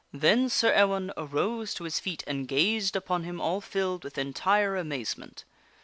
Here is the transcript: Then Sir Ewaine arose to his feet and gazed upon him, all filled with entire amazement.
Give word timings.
Then 0.11 0.49
Sir 0.49 0.73
Ewaine 0.73 1.11
arose 1.15 1.75
to 1.75 1.83
his 1.83 1.99
feet 1.99 2.23
and 2.25 2.47
gazed 2.47 2.95
upon 2.95 3.23
him, 3.23 3.39
all 3.39 3.61
filled 3.61 4.03
with 4.03 4.17
entire 4.17 4.75
amazement. 4.75 5.43